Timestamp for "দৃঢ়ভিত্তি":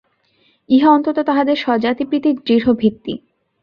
2.45-3.13